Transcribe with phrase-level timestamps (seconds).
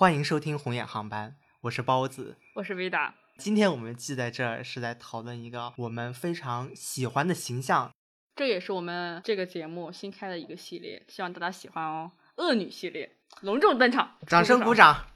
[0.00, 3.16] 欢迎收听红眼航班，我是包子，我是维达。
[3.36, 7.90] 今天我们聚在这儿是来讨论一个我们非常喜欢的形象，
[8.36, 12.12] 这也是我们这个节目新开的一个系列，希望大家喜欢哦。
[12.36, 15.06] 恶女系列隆重登场，掌声鼓掌。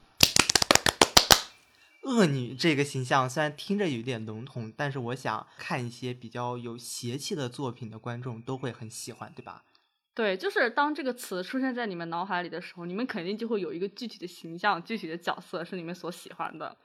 [2.03, 9.62] 恶女这个形象虽然听着有点笼统，但是我想看一些比较有邪气的作品的观众都会很喜欢，对吧？
[10.15, 16.77] 对，就是当这个词出现在你们脑海里的时候，你们肯定就会有一个具体的形象、具体的角色是你们所喜欢的。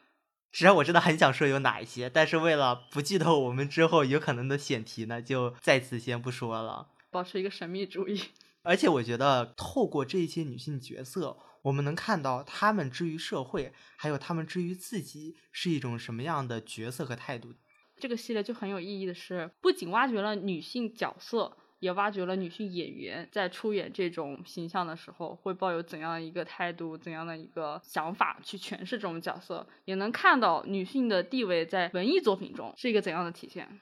[0.54, 8.22] 实际上我真的很想说有哪一些，但是为了不剧透我们之后有可能的选题呢，就在此先不说了，保持一个神秘主义。
[8.64, 17.54] 而且我觉得透过这些女性角色，我们能看到她们之于社会，还有她们之于自己是一种什么样的角色和态度。
[18.00, 21.58] 这个系列就很有意义的是，不仅挖掘了女性角色。
[21.80, 33.80] 也挖掘了女性演员在出演这种形象的时候会抱有怎样的一个态度、怎样的一个想法去诠释这种角色，也能看到女性的地位在文艺作品中是一个怎样的体现。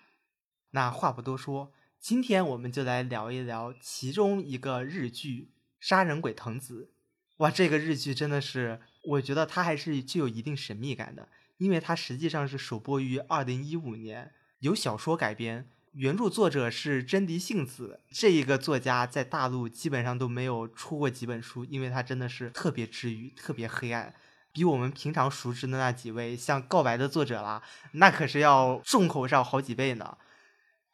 [0.72, 5.44] 那话不多说，今天我们就来聊一聊其中一个日剧
[5.80, 6.92] 《杀人鬼藤子》。
[7.38, 15.70] 哇，这个日剧真的是，我觉得它还是具有一定神秘感的，因为它实际上是首播于二零一五年，由小说改编。
[15.96, 24.14] 原著作者是真迪幸子，这一个作家在大陆基本上都没有出过几本书，因为他真的是特别治愈、特别黑暗，
[24.52, 30.18] 比我们平常熟知的那几位像告白的作者啦，那可是要重口上好几倍呢。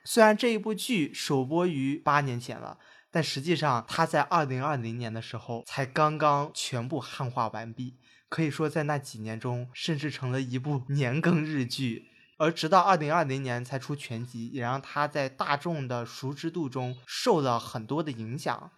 [0.04, 2.78] 虽然这一部剧首播于八年前了，
[3.10, 7.98] 但实际上它在二零二零年的时候才刚刚全部汉化完毕，
[8.30, 12.11] 可以说在那几年中，甚至成了一部 年更日剧。
[12.42, 18.72] 而直到二零二零年才出全集，也让他在大众的熟知度中受了很多的影响。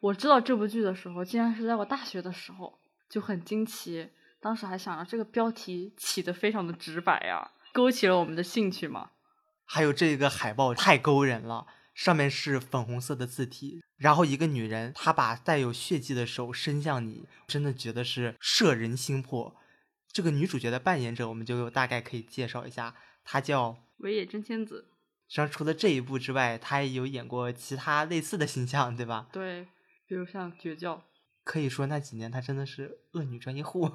[0.00, 2.78] 我知道这部剧的时候，竟然是在我大学的时候，
[3.10, 4.08] 就很惊奇。
[4.40, 9.10] 当时还想着这个标题起的非常的直白呀，勾起了我们的兴趣嘛。
[9.66, 19.54] 还有这个海报太勾人了，上面是粉红色的字体，然后一个女人，她把带有血迹的手伸向你，真的觉得是摄人心魄。
[20.10, 24.88] 这个女主角的扮演者，我们就大概可以介绍一下，她叫尾野真千子。
[25.28, 29.28] 实际上，除了这一部之外，她也有演过其他类似的形象，对吧？
[29.30, 29.68] 对，
[30.06, 30.96] 比如像《绝教》。
[31.44, 33.90] 可以说那几年她真的是恶女专业户。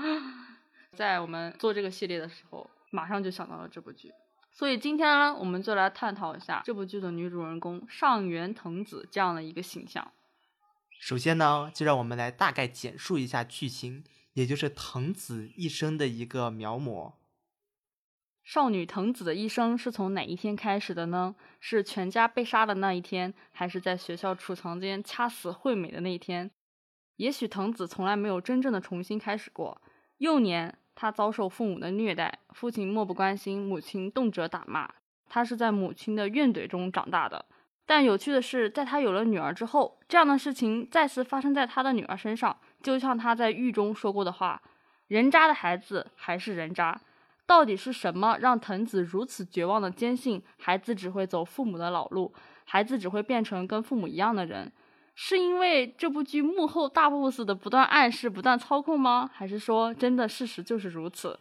[0.96, 4.10] 在我们做这个系列的时候，马上就想到了这部剧。
[4.50, 10.10] 所以今天呢，我们就来探讨一下这部剧的女主人公上原藤子这样的一个形象。
[10.98, 14.02] 首先呢，就让我们来大概简述一下剧情。
[14.36, 17.14] 也就是藤子一生的一个描摹。
[18.44, 21.34] 少女藤子的一生是从哪一天开始的呢？
[21.58, 26.50] 是全家被杀的那一天，还是在学校储藏间掐死惠美的那一天？
[27.16, 29.80] 也许藤子从来没有真正的重新开始过。
[30.18, 34.92] 幼年，她遭受父母的虐待，父亲漠不关心，母亲动辄打骂。
[35.26, 37.46] 她是在母亲的怨怼中长大的。
[37.86, 42.58] 但有趣的是，在她有了女儿之后，这样的事情再次发生在她的女儿身上。
[42.86, 44.62] 就像他在狱中说过的话
[45.08, 47.00] ：“人渣的孩子还是人渣。”
[47.44, 52.32] 到底是什么让藤子如此绝望的坚信孩子只会走父母的老路，
[52.64, 54.70] 孩子只会变成跟父母一样的人？
[55.16, 59.28] 是因为这部剧幕后大 boss 的不断暗示、不断操控吗？
[59.34, 61.40] 还是说真的事实就是如此？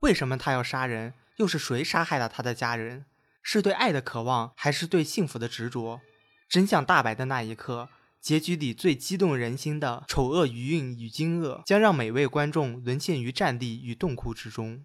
[0.00, 1.14] 为什么他要杀人？
[1.36, 3.06] 又是谁杀害了他的家人？
[3.42, 6.02] 是对爱的渴望，还是对幸福的执着？
[6.50, 7.88] 真相大白的那一刻。
[8.20, 14.84] 结局里最激动人心的丑恶余韵与惊愕，将让每位观众沦陷于战地与洞窟之中。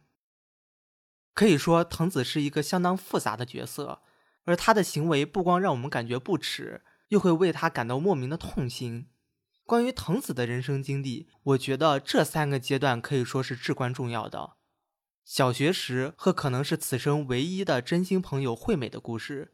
[1.33, 4.01] 可以说，藤子是一个相当复杂的角色，
[4.43, 9.07] 而他的行为不光让我们感觉不耻，又会为他感到莫名的痛心。
[9.63, 14.57] 关于藤子的人生经历，我觉得这三个阶段可以说是至关重要的：
[15.23, 19.53] 小学时和可能是此生唯一的真心朋友惠美的故事；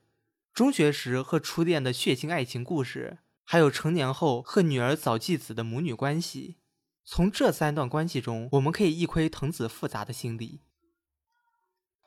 [0.52, 3.19] 中学时和初恋的血腥爱情故事。
[3.50, 6.58] 还有成年后和女儿早继子的母女关系，
[7.06, 10.60] 从这三段关系中，我们可以一窥藤子复杂的心理。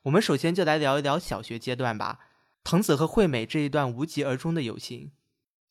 [0.02, 2.18] 我们首先就来聊一聊小学阶段吧，
[2.62, 5.12] 藤子和惠美这一段无疾而终的友情。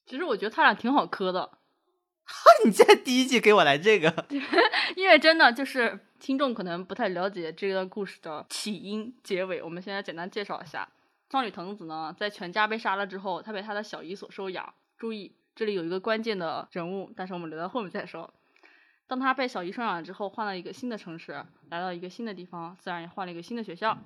[0.08, 1.60] 其实我觉得他俩挺好磕的。
[2.26, 4.26] 哈，你在第一季给我来这个？
[4.98, 10.90] 因为真的就是听众可能不太了解这段故事的起因、结尾，我们现在简单介绍一下。
[11.32, 14.74] 少女藤子呢，在全家被杀了之后，她被她的小姨所收养。
[14.98, 15.36] 注意。
[15.60, 18.34] 这里有一个关键的人物，但是我们留到后面再说。
[19.08, 21.34] 当他被小姨收养了之后，换了一个新的城市，
[21.70, 23.98] 来到一个新的地方，自然也换了一个新的学校。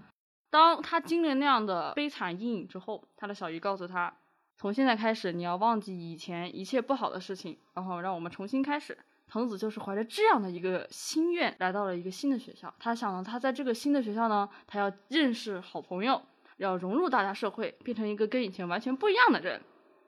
[0.49, 4.11] 当他经历那样的悲惨阴影之后，他的小姨告诉他，
[4.57, 8.97] 从现在开始，你要忘记以前一切不好的事情，然后让我们重新开始。
[9.27, 12.73] 藤子就是怀着这样的一个心愿来到了一个新的学校。
[12.79, 16.19] 他想呢，他在这个新的学校呢，他要认识好朋友，
[16.57, 19.61] 要融入大家社会，变成一个跟以前完全不一样的人。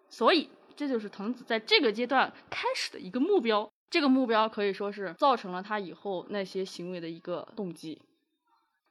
[0.08, 3.70] 所以，这就是藤子在这个阶段开始的一个目标。
[3.90, 8.02] 这个目标可以说是造成了他以后那些行为的一个动机。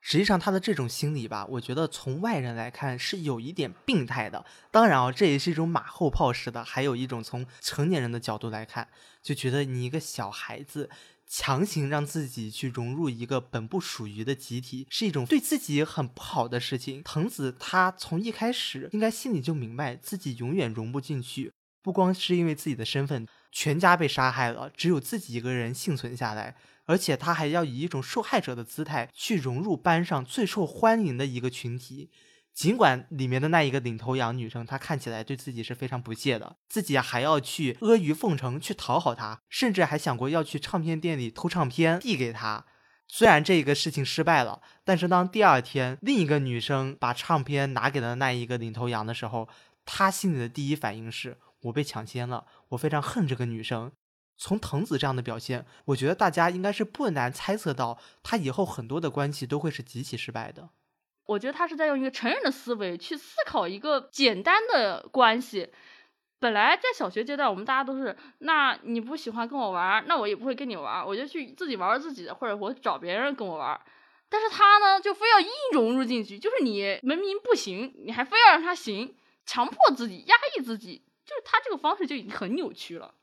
[0.01, 4.45] 实际上，他的这种心理吧，我觉得从外人来看是有一点病态的。
[4.71, 6.63] 当然啊，这也是一种马后炮式的。
[6.63, 8.87] 还有一种从成年人的角度来看，
[9.23, 10.91] 就觉得你一个小孩子
[11.27, 17.03] 强行让自己去融入一个本不属于的集体，是一种对自己很不好的事情。
[17.03, 21.51] 藤子他从一开始应该心里就明白自己永远融不进去，
[21.85, 26.57] 不光是因为自己的身份，全家被杀害了，只有自己一个人幸存下来。
[26.87, 32.11] 而且他还要以一种受害者的姿态去融入班上最受欢迎的一个群体，
[32.55, 42.65] 尽管里面的那一个领头羊女生，她看起来对自己是非常不屑的，自己还要去阿谀奉承去讨好她，甚至还想过要去唱片店里偷唱片递给她。
[43.07, 49.47] 虽然这个事情失败了，但是当第二天另一个女生把唱片拿给了那一个领头羊的时候，
[49.85, 53.93] 他心里的第一反应是：我被抢先了，我非常恨这个女生。
[54.37, 60.71] 从藤子这样的表现，我觉得大家应该是不难猜测到，他以后很多的关系都会是极其失败的。
[61.27, 65.71] 我觉得他是在用一个成人的思维去思考一个简单的关系。
[66.41, 73.81] 本来在小学阶段，我们大家都是，那你不喜欢跟我玩，那我也不会跟你玩，我就去自己玩自己的，或者我找别人跟我玩。
[74.29, 79.15] 但是他呢，就非要硬融入进去，就是你明明不行，你还非要让他行，
[79.47, 83.15] 强迫自己，压抑自己，就是他这个方式就已经很扭曲了。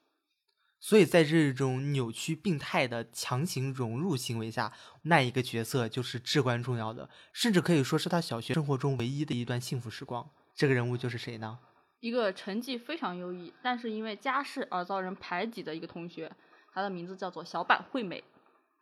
[0.79, 10.27] 所以在这种扭曲、病态的强行融入行为下，那一个角色就是至关重要的，甚至可以说是他小学生活中唯一的一段幸福时光。
[10.55, 11.59] 这个人物就是谁呢？
[11.99, 16.31] 一个成绩非常优异，但是因为家世而遭人排挤的一个同学，
[16.73, 18.23] 他的名字叫做小坂惠美。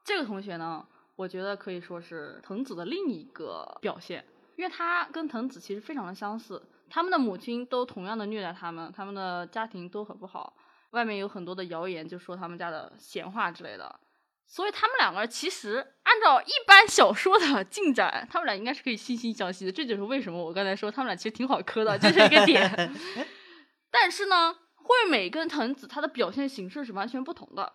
[0.06, 0.88] 这个同学呢，
[1.18, 4.24] 我觉得可以说是藤子的另一个表现，
[4.56, 10.56] 因为他跟藤子其实非常的相似，他们的母亲都同样的虐待他们，他们的家庭都很不好。
[10.92, 14.00] 外面有很多的谣言，就说他们家的闲话之类的，
[14.48, 19.72] 所以他们两个人其实按照一般小说的进展，他们俩应该是可以惺惺相惜的。
[19.72, 22.92] 这就是为什么我刚才说他们俩其实挺好磕的，就是一个点。
[23.92, 27.74] 但是呢，惠美跟藤子她的表现形式是完全不同的。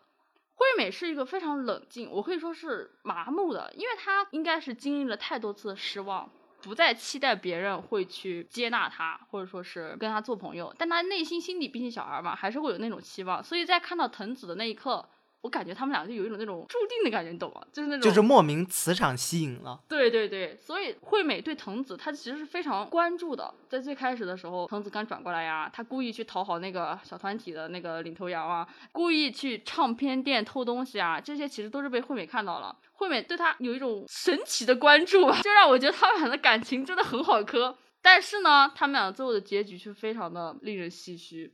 [0.56, 6.28] 惠美是一个非常冷静，我可以说是麻木的，因为她应该是经历了太多次的失望。
[6.64, 13.42] 不再期待别人会去接纳他，或者说是跟他做朋友，但他内心心底毕竟小孩嘛，还是会有那种期望。
[13.42, 15.08] 所以在看到藤子的那一刻。
[15.44, 17.60] 我感觉他们俩就有一种那种注定的感觉，你懂吗？
[17.70, 19.78] 就是那种就是莫名磁场吸引了。
[19.86, 23.52] 对对对，所以惠美对藤子，她其实是非常关注的。
[23.68, 32.74] 在最开始的时候，藤子刚转过来呀，她故意去讨好那个小团体的那个领头羊啊，故意去唱片店偷东西啊，这些其实都是被惠美看到了。
[32.92, 37.76] 惠美对他有一种神奇的关注吧，就让我觉得他们俩的感情真的很好磕。
[38.00, 41.52] 但是呢，他们俩最后的结局却非常的令人唏嘘。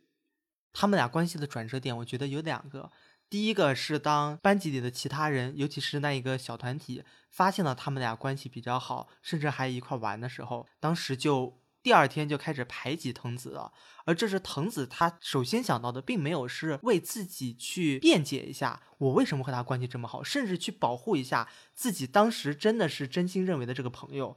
[0.72, 2.88] 他们俩关系的转折点，我觉得有两个。
[3.30, 13.72] 第一个是当班级里的其他人，尤其是那一个小团体，发现了他们俩关系比较好，甚至还一块玩的时候，当时就第二天就开始排挤藤子了。
[14.04, 24.36] 而这是藤子他首先想到的，并没有是为自己去辩解一下我为什么和他关系这么好，甚至去保护一下自己当时真的是真心认为的这个朋友。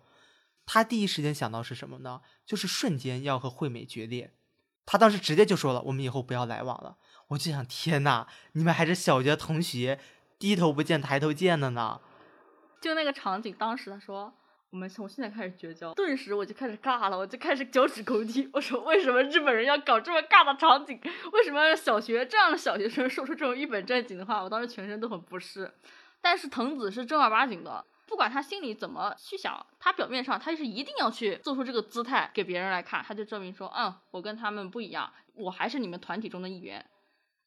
[0.67, 2.22] 他第一时间想到是什么呢？
[2.46, 4.36] 就是瞬间要和惠美决裂。
[4.86, 6.98] 他当时直接就说了：“我们以后不要来往了。”
[7.30, 10.00] 我就想，天呐，你们还是小学同学，
[10.38, 12.00] 低头不见抬头见的呢。
[12.82, 14.32] 就那个场景，当时他说
[14.70, 18.50] 我们从现在开始绝交，顿时我就开始尬了，我就开始脚趾抠地。
[18.51, 21.00] 我说为什么日本人要搞这么尬的场景？
[21.32, 24.44] 为什么小学这样的小学生说出这种一本正经的话？
[24.44, 25.74] 我当时全身都很不适。
[26.22, 36.86] 但是藤子是正儿八经的，不管他心里怎么去想，他表面上他是一定要去做出这个姿态给别人来看，他就证明说，嗯，我跟他们不一样，我还是你们团体中的一员。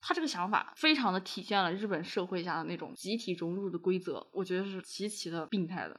[0.09, 5.99] 他这个想法非常的体现了日本社会下的那种集体融入的规则，我觉得是极其的病态的。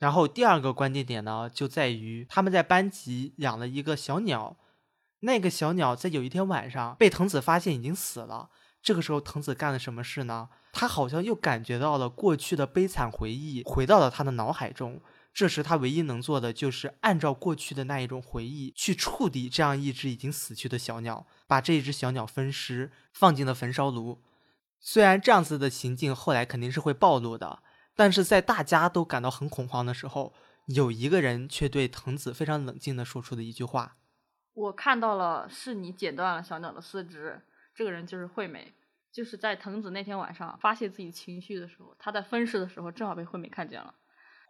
[0.00, 4.56] 然后第二个关键点呢，就在于他们在班级养了一个小鸟，
[5.20, 8.50] 那个小鸟在有一天晚上被藤子发现已经死了。
[8.82, 10.48] 这个时候藤子干了什么事呢？
[10.72, 15.00] 他好像又感觉到了过去的悲惨回忆回到了他的脑海中。
[15.32, 24.22] 这时他唯一能做的就是按照过去的那一种回忆去触底这样一只已经死去的小鸟，把这一只小鸟分尸放进了焚烧炉。
[24.80, 27.62] 虽然这样子的行径后来肯定是会暴露的，
[27.94, 30.32] 但是在大家都感到很恐慌的时候，
[30.66, 33.96] 有一个人却对藤子非常冷静的说出了一句话
[34.54, 37.42] ：“我看到了，是你剪断了小鸟的四肢。”
[37.74, 38.74] 这个人就是惠美。
[39.12, 43.92] 就是在藤子那天晚上发泄自己情绪的时候，他在分尸的时候正好被惠美看见了。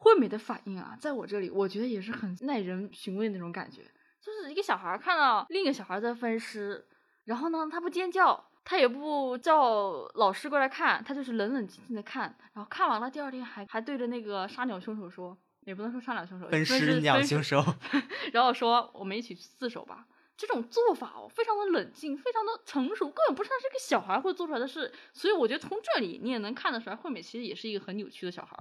[0.01, 3.83] 惠美的反应啊，在我这里我觉得也是很耐人寻味那种感觉，
[4.21, 6.87] 就是一个小孩看到另一个小孩在分尸，
[7.25, 17.63] 然后呢，他不尖叫，他也不叫老师过来看，他就是冷冷静静的看，然后看完了，第二天还还对着那个杀鸟凶手说，也不能说杀鸟凶手，分尸鸟凶手，
[18.33, 20.07] 然后说我们一起去自首吧。
[20.35, 24.91] 这种做法哦，非常的冷静，非常的成熟，根本不像是个小孩会做出来的事。
[25.13, 28.57] 所以我觉得从这里你也能看得出来，惠美其实也是一个很扭曲的小孩。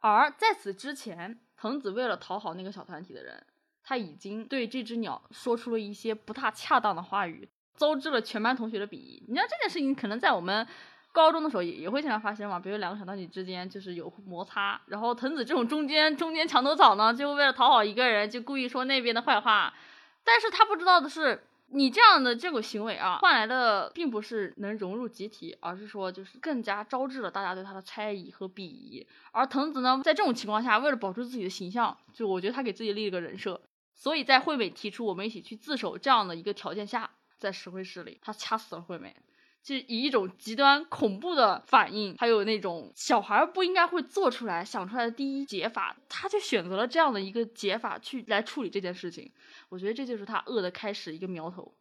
[0.00, 3.46] 而在此之前，藤子为了讨好那个小团体的人，
[3.82, 9.22] 他已经对这只鸟说出了一些不大恰当的话语，遭致了全班同学的鄙夷。
[9.28, 10.66] 你知道这件事情可能在我们
[11.12, 12.58] 高中的时候也也会经常发生嘛？
[12.58, 19.74] 比如两个小团体之间就是有摩擦，然后藤子这种中间中间墙头草呢，就为了讨好一个人，就故意说那边的坏话。
[20.22, 21.42] 但是他不知道的是，
[21.72, 29.06] 你这样的这个行为啊，换来的并不是能融入集体，而是说就是更加招致了大家对他的猜疑和鄙夷。
[29.30, 33.60] 而藤子呢，在这种情况下，为了保住自己的形象，就我觉得他给自己立了个人设，
[33.94, 37.08] 所以在惠美提出我们一起去自首这样的一个条件下，
[37.38, 39.14] 在石灰室里，他掐死了惠美。
[39.62, 49.30] 就以一种极端恐怖的反应，还有那种小孩不应该会做出来、想出来的第一解法，他就选择了这样的一个解法去来处理这件事情。
[49.68, 51.74] 我觉得这就是他恶的开始一个苗头。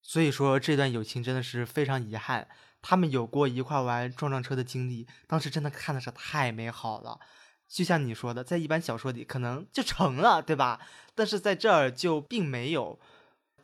[0.00, 2.46] 所以说，这段友情真的是非常遗憾。
[2.80, 7.18] 他们有过一块玩撞撞车的经历，当时真的看的是太美好了。
[7.66, 10.80] 就像你说的，在一般小说里可能就成了，对吧？
[11.14, 13.00] 但是在这儿就并没有。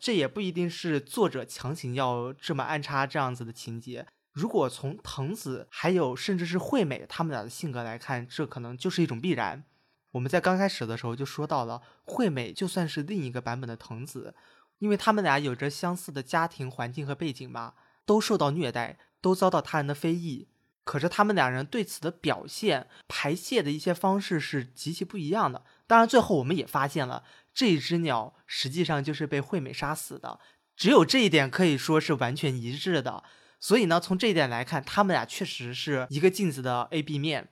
[0.01, 4.07] 这也不一定是作者强行要这么安插这样子的情节。
[4.33, 9.65] 如果从藤子还有甚至是惠美他们俩的性格来看，这可能就是一种必然。
[10.13, 14.35] 我们在刚开始的时候就说到了，惠美就算是另一个版本的藤子，
[14.79, 17.75] 因为他们俩有着相似的家庭环境和背景吧，
[18.07, 20.49] 都受到虐待，都遭到他人的非议。
[20.85, 25.63] 可是他们两人对此的表现、排泄的一些方式是极其不一样的。
[25.87, 27.23] 当然，最后我们也发现了。
[27.53, 30.41] 这只鸟实际上就是被惠美杀死的，
[30.77, 33.23] 只有这一点可以说是完全一致的。
[33.59, 37.51] 所以呢，从这一点来看，他们俩确实是一个镜子的 A、B 面。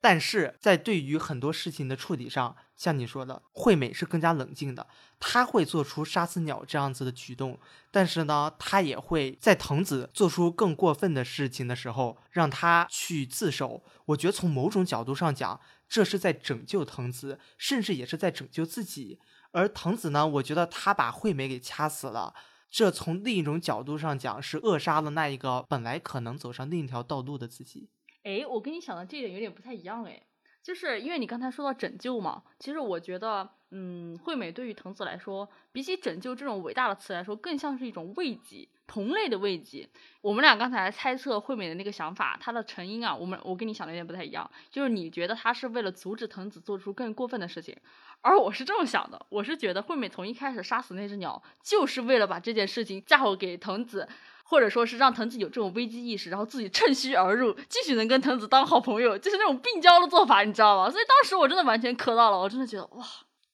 [0.00, 4.86] 但是在对于很多事情的处理上，像你说的，惠美是更加冷静的，
[5.18, 7.58] 他会做出杀死鸟这样子的举动。
[7.90, 13.82] 但是呢，他也会在藤子做出更过分的事情的时候，让他去自首。
[14.06, 19.18] 我觉得从某种角度上讲，这是在拯救藤子，甚至也是在拯救自己。
[19.50, 22.32] 而藤子呢，我觉得他把惠美给掐死了，
[22.70, 27.90] 这从另一种角度上讲是扼杀了那一个本来可能走上另一条道路的自己。
[28.22, 30.22] 哎，我跟你想的这点有点不太一样哎，
[30.68, 38.68] 就是因为你刚才说到拯救嘛，其实我觉得，嗯，惠美对于藤子来说，比起拯救这种伟大的词来说，更像是一种慰藉。
[38.86, 39.88] 同类的慰藉，
[40.20, 47.74] 我们俩刚才猜测惠美的那个想法，它的成因啊，我们我跟你想的有点不太一样，就是你觉得他是为了阻止藤子做出更过分的事情，
[48.20, 54.06] 而我是这么想的，我是觉得惠美从一开始杀死那只鸟，就是为了把这件事情嫁祸给藤子，
[54.48, 60.90] 或者说是让藤子有这种危机意识，然后自己趁虚而入，继续能跟藤子当好朋友，就是那种病娇的做法，你知道吗？
[60.90, 63.06] 所以当时我真的完全磕到了，我真的觉得哇。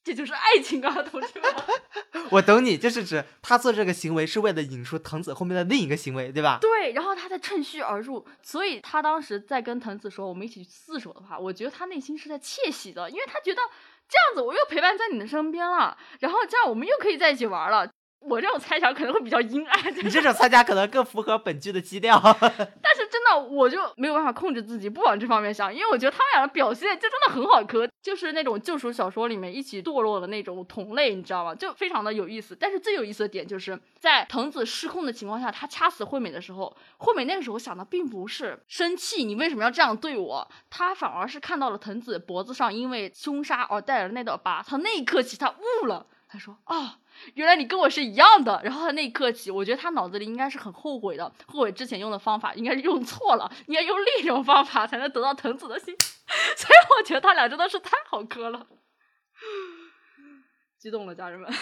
[0.05, 1.51] 这就是爱情啊，同学们！
[2.29, 6.59] 我懂你，就是指他做这个行为是为了引出藤子后面的另一个行为，对吧？
[6.61, 13.59] 对，然后他在趁虚而入，所以他当时在跟藤子说我们一起去自首的话，我觉得他内心是在窃喜的，因为他觉得
[14.07, 17.89] 这样子我又陪伴在你的身边了，然后这样我们又可以在一起玩了。
[18.27, 22.19] 我这种猜想可能会比较阴暗， 你这种猜想可能更符合本剧的基调。
[22.41, 31.53] 但是真的，我就没有办法控制自己不往这方面想，因为我觉得他们俩的表现就真的很好磕，就是那种救赎小说里面一起堕落的那种同类，你知道吗？
[31.53, 32.55] 就非常的有意思。
[32.59, 40.47] 但是最有意思的点就是在藤子失控的情况下，他掐死惠美的时候，惠美那个时候想的并不是生气，你为什么要这样对我？
[40.69, 46.97] 他反而是看到了藤子脖子上因为凶杀而带来的那道疤，他那一刻起他悟了，他说啊。
[47.33, 55.95] 原来你跟我是一样的，然后他那一刻起，我觉得他脑子里应该是很后悔的，后悔之前用的方法应该是用错了，应该用另一种方法才能得到藤子的心，
[56.55, 58.67] 所以我觉得他俩真的是太好磕了，
[60.77, 61.51] 激动了，家人们，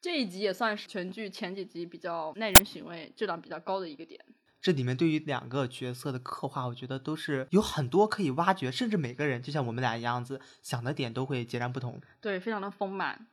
[0.00, 4.24] 这一集也算是全剧前几集比较耐人寻味、质量比较高的一个点。
[4.60, 12.00] 这里面对于两个角色的刻画，我觉得都是有很多可以挖掘，甚至每个人就像我们俩一样子想的点都会截然不同。
[12.20, 13.26] 对，非常的丰满。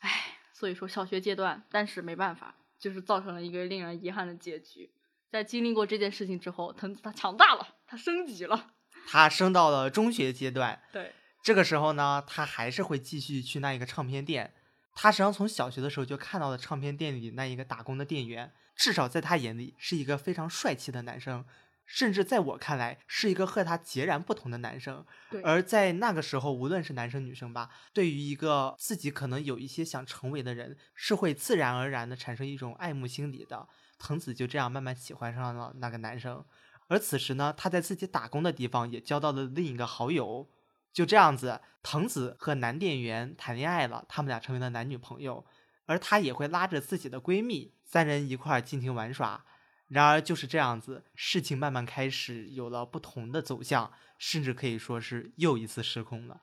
[0.00, 4.90] 唉，所以说小学阶段，但是没办法，就是造成了一个令人遗憾的结局。
[5.30, 8.72] 在经历过这件事情之后，藤子他强大了，他升级了，
[9.08, 10.82] 他升到了中学阶段。
[10.92, 14.52] 对，这个时候呢，他还是会继续去那一个唱片店。
[15.00, 21.44] 他实际上从小学的时候就看到了唱片店里那一个打工的店员，至少在他眼里是一个非常帅气的男生，
[21.86, 25.06] 甚至在我看来是一个和他截然不同的男生。
[25.30, 33.68] 对而在那个时候，无论是男生女生吧，对于一个自己可能有一些想成为的人，是会自然而然的产生一种爱慕心理的。
[34.00, 36.44] 藤子就这样慢慢喜欢上了那个男生，
[36.88, 40.48] 而此时呢，他在自己打工的地方也交到了另一个好友。
[40.92, 45.46] 就这样子，藤子和男店员谈恋爱了，他们俩成为了男女朋友，
[45.86, 49.44] 而她也会拉着自己的闺蜜，三人一块儿尽情玩耍。
[49.88, 56.42] 然而就是这样子，事情慢慢开始有了不同的走向，甚至可以说是又一次失控了。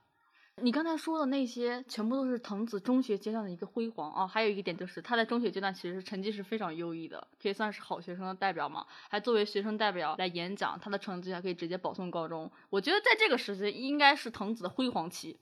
[0.61, 4.25] 你刚才说的那些，全部都是藤子中学阶段的一个辉煌啊。
[4.25, 8.85] 还有一个点就是，他在中学阶段其实成绩是非常优异的，可以算是好学生的代表嘛。
[9.09, 12.49] 还作为学生代表来演讲，他的成绩还可以直接保送高中。
[12.69, 15.37] 我觉得在这个时期应该是藤子的辉煌期，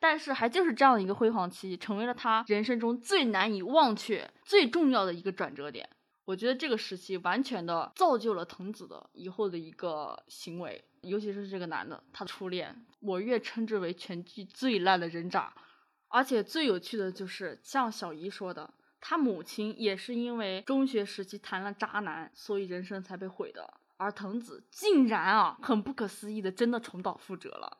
[0.00, 5.86] 但是还就是这样的一个辉煌期，成为了他人生中最难以忘却、最重要的一个转折点。
[6.24, 15.52] 我觉得这个时期完全的造就了藤子的以后的一个行为，尤其是这个男的，他的初恋，我越称之为全剧最烂的人渣。
[16.08, 23.74] 而且最有趣的就是，像小姨说的，他母亲也是因为中学时期谈了渣男，所以人生才被毁的。
[23.96, 27.78] 而藤子竟然啊，很不可思议的真的重蹈覆辙了。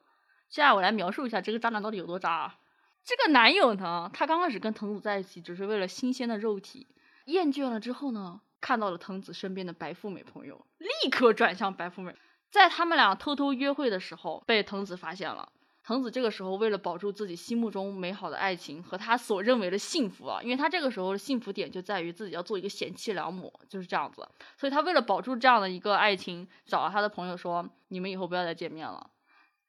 [0.49, 2.57] 现在我来描述一下这个渣男到底有多渣。
[3.05, 6.87] 这个男友呢，他刚开始跟藤子在一起，只是为了新鲜的肉体。
[7.27, 12.15] 厌倦了之后呢，看到了藤子身边的白富美朋友，立刻转向白富美。
[12.55, 15.51] 在他们俩偷偷约会的时候，被藤子发现了。
[15.83, 24.25] 藤子这个时候为了保住自己心目中美好的爱情和他所认为的幸福啊，因为他这个时候的幸福点就在于自己要做一个贤妻良母，就是这样子。
[24.57, 29.05] 所以他为了保住这样的一个爱情，找了他的朋友说：“你们以后不要再见面了。”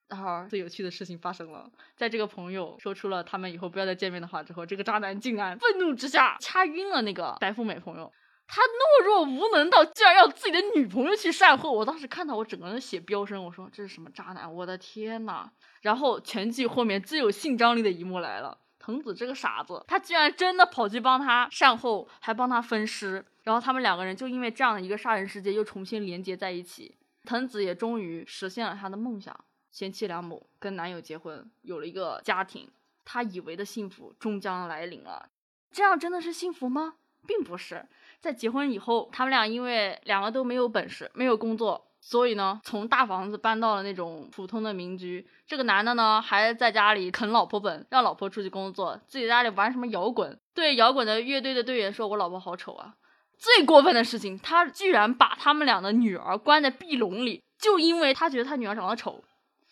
[0.07, 8.13] 然后最有趣的事情发生了，在这个朋友说出了他们以后不要再见面的话之后，这个渣男竟然愤怒之下掐晕了那个白富美朋友。
[8.47, 14.53] 他懦弱无能到竟然要自己的女朋友去善后，我当时看到我整个人血飙升，我说这是什么渣男？
[14.53, 15.49] 我的天呐！
[15.81, 29.35] 然后全剧后面最有性张力的一幕来了，藤子这个傻子，他居然真的跑去帮他善后，还帮他分尸，然后他们两个人就因为这样的一个杀人事件又重新连接在一起，藤子也终于实现了他的梦想。
[29.71, 32.69] 贤妻良母，跟男友结婚，有了一个家庭，
[33.03, 35.27] 她以为的幸福终将来临了。
[35.71, 36.93] 这样真的是幸福吗？
[37.27, 37.85] 并不是。
[38.21, 45.27] 在结婚以后，他们俩因为两个都没有本事，没有工作，所以呢，从大房子搬到了那种普通的民居。
[45.47, 52.95] 这个男的呢，还在家里啃老婆本，让老婆出去工作，自己家里玩什么摇滚，对摇滚的乐队的队员说：“我老婆好丑啊。”
[53.37, 59.23] 最过分的事情，他居然把他们俩的女儿关在壁笼里，就因为他觉得他女儿长得丑。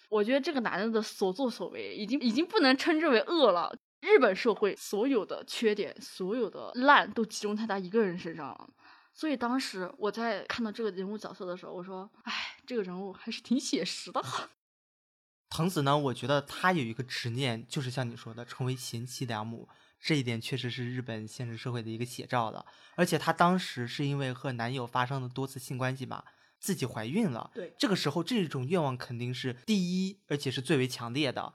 [0.10, 3.74] 我觉得这个男的的所作所为已经已经不能称之为恶了。
[4.04, 8.70] 日本社会所有的缺点、所有的烂都集中在他一个人身上了。
[9.13, 14.22] 所以当时我在看到这个人物角色的时候，我说：“哎，这个人物还是挺写实的。”
[15.50, 19.70] 藤子呢，我觉得他有一个执念，就是像你说的，成为贤妻良母。
[20.02, 22.66] 这一点确实是日本现实社会的一个写照了。
[22.96, 26.26] 而且她当时是因为和男友发生了多次性关系吧，
[26.60, 27.52] 自己怀孕了。
[27.54, 31.54] 对，这个时候这种愿望肯定是第一，而且是最为强烈的。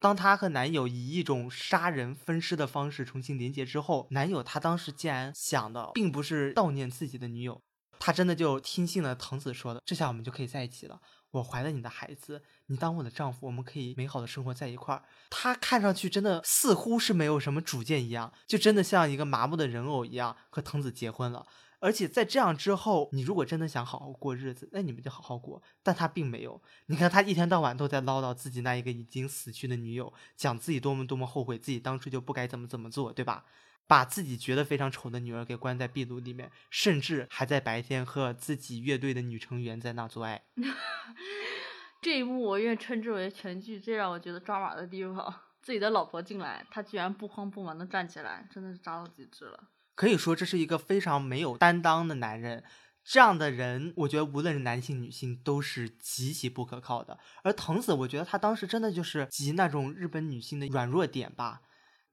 [0.00, 7.60] 当她和男友以一种杀人分尸的方式重新连接之后，男友他当时竟然想的并不是悼念自己的女友，
[7.98, 11.00] 他真的就听信了藤子说的，这下我们就可以在一起了。
[11.30, 15.02] 我怀了你的孩子，你当我的丈夫，我们可以美好的生活在一块儿。
[15.28, 21.44] 他看上去真的似乎是没有什么主见一样，就真的像一个麻木的人偶一样和藤子结婚了。
[21.80, 25.62] 而且在这样之后，你如果真的想好好过日子，那你们就好好过。
[25.82, 33.44] 但他并没有，你看他一天到晚都在唠叨自己那一个已经死去的女友，讲自己多么多么后悔自己当初就不该怎么怎么做，对吧？
[33.86, 40.42] 把自己觉得非常丑的女儿给关在壁炉里面，甚至还在白天和自己乐队的女成员在那做爱。
[42.02, 45.34] 这一幕我愿称之为全剧最让我觉得抓马的地方。
[45.62, 49.68] 自己的老婆进来，他居然不慌不忙的站起来，真的是渣到极致了。
[49.98, 52.62] 可以说这是一个非常没有担当的男人。
[53.02, 57.18] 这样的人，我觉得无论是男性女性都是极其不可靠的。
[57.42, 61.62] 而藤子，我觉得她当时真的就是集那种日本女性的软弱点吧。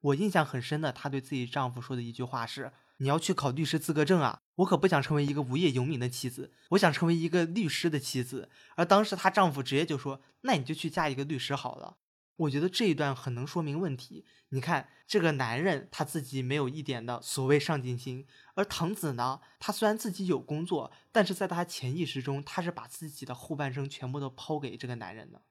[0.02, 4.40] 我印象很深的，她对自己丈夫说的一句话是：“你要去考律师资格证啊！
[4.56, 11.98] 我可不想成为一个无业游民的妻子，我想成为一个律师的妻子。”而当时她丈夫直接就说：“那你就去嫁一个律师好了。”
[12.38, 14.26] 我觉得这一段很能说明问题。
[14.50, 25.42] 你看，这个男人他自己没有一点的所谓上进心，而藤子呢，他虽然自己有工作，但是在他潜意识中，他是把自己的后半生全部都抛给这个男人的。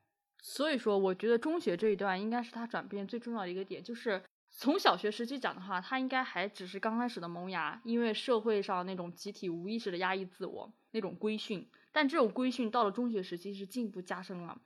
[0.41, 14.61] 所以说，我觉得中学这一段应该是他转变最重要的一个点，就是从小学时期讲的话，他应该还只是刚开始的萌芽，因为社会上那种集体无意识的压抑自我那种规训，但这种规训到了中学时期是进一步加深了。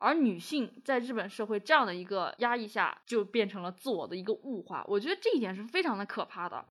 [0.00, 6.64] 而女性在日本社会这样的一个压抑下，就变成了自我的一个物化，我觉得这一点是非常的可怕的。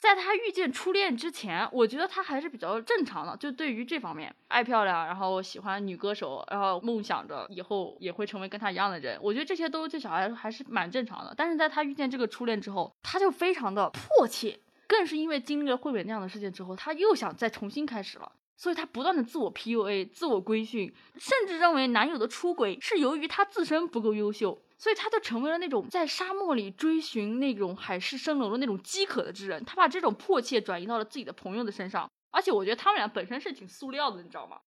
[0.00, 11.32] 在他遇见初恋之前，我觉得他还是比较正常的，就对于这方面爱漂亮，然后喜欢女歌手，然后梦想着以后也会成为跟他一样的人，我觉得这些都对小孩还是蛮正常的。
[11.36, 24.56] 但是在他遇见这个初恋之后，他就非常的迫切，更是因为经历了惠美那样的事件之后，他又想再重新开始了，所以他不断的自我 PUA、自我规训，甚至认为男友的出轨是由于他自身不够优秀。
[24.78, 29.64] 所以他就成为了那种在沙漠里追寻那种海市蜃楼的那种饥渴的之人。
[29.64, 34.60] 他把这种迫切转移到了自己的朋友的身上，而且我觉得他们俩本身是挺塑料的，你知道吗？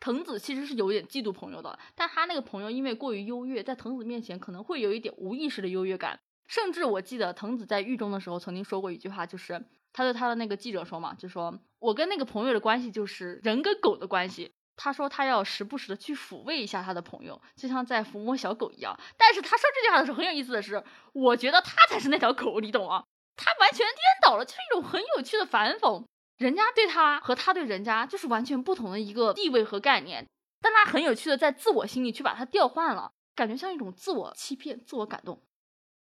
[0.00, 6.18] 藤子其实是有点嫉妒朋友的，但他那个朋友因为过于优越，在藤子面前可能会有一点无意识的优越感。
[6.48, 9.64] 甚至我记得藤子在狱中的时候曾经说过一句话，就是
[9.96, 14.52] 他对他的那个记者说嘛，就说我跟那个朋友的关系就是人跟狗的关系。
[14.76, 18.94] 他说他要时不时的去抚慰一下他的朋友，就像在抚摸小狗一样。
[19.16, 23.04] 但是他说这句话的时候很有意思的是，我觉得他才是那条狗，你懂吗？
[23.36, 26.04] 他完全颠倒了，就是一种很有趣的反讽。
[26.36, 30.26] 人家对他和他对人家就是完全不同的一个地位和概念，
[30.60, 35.40] 但他很有趣的在自我心里去把它调换了，感觉像一种自我欺骗、自我感动。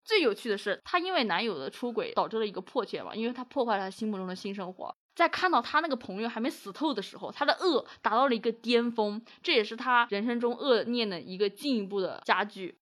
[0.03, 4.95] 最有趣的是，她因为男友的出轨导致了一个迫切嘛，因为她破坏了她心目中的新生活。
[5.15, 12.77] 在看到她那个朋友还没死透的时候，她的恶达到了一个巅峰，这也是她人生中恶念的一个进一步的加剧。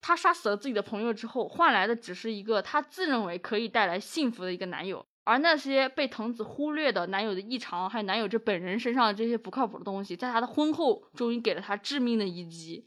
[0.00, 12.84] 她杀死了自己的朋友之后，换来的只是一个她自认为可以带来幸福的一个男友，而那些被藤子忽略的男友的异常，还有男友这本人身上的这些不靠谱的东西，在他的婚后终于给了他致命的一击。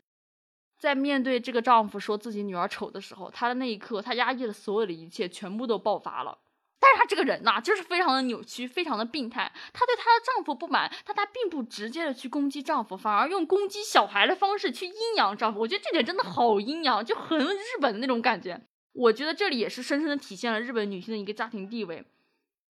[0.79, 6.37] 在面对这个丈夫说自己女儿丑的时候，她的那一刻，她压抑了所有的一切，全部都爆发了。
[6.79, 9.51] 但是她这个人呐，就是非常的扭曲，非常的病态。
[9.73, 15.59] 她对她的丈夫不满，但她并不直接的去攻击丈夫，反而用攻击小孩的方式去阴阳丈夫。
[15.59, 18.61] 我觉得这点真的好阴阳，就很日本的那种感觉。
[18.93, 22.05] 我觉得这里也是深深的体现了日本女性的一个家庭地位。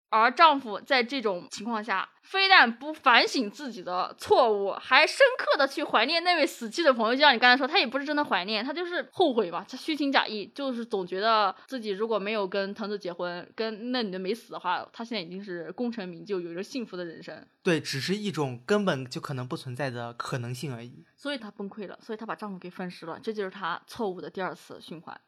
[0.09, 7.13] 而丈夫在这种情况下，非但不反省自己的错误，还深刻的去怀念那位死去的朋友。
[7.13, 17.45] 就像你刚才说，他也不是真的怀念，他就是后悔吧，他虚情假意，就是总觉得自己如果没有跟藤子结婚，跟那女的没死的话，他现在已经是功成名就，有着幸福的人生。
[17.61, 21.03] 对，只是一种根本就可能不存在的可能性而已。
[21.15, 25.19] 所以她崩溃了，所以她把丈夫给分尸了，这就是她错误的第二次循环。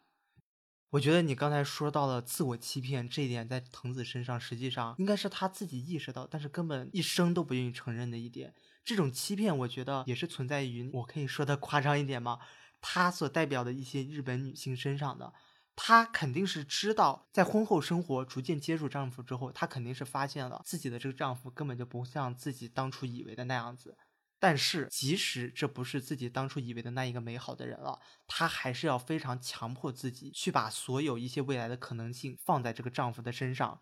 [0.91, 8.53] 我觉得你刚才说到了自我欺骗这一点，在藤子身上实际上应该是他自己意识到，但是根本一生都不愿意承认的一点。
[8.85, 12.39] 这种欺骗，我觉得也是存在于我可以说的夸张一点吗？
[12.79, 15.33] 她所代表的一些日本女性身上的。
[15.75, 23.97] 她肯定是知道，在婚后生活逐渐接触丈夫之后，她肯定是发现了自己的这个丈夫根本就不像自己当初以为的那样子。
[24.39, 33.81] 但是，即使这不是自己当初以为的那一个美好的人了，她还是要非常强迫自己去把所有一些未来的可能性放在这个丈夫的身上。